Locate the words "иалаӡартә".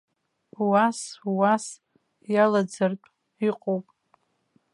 2.33-3.07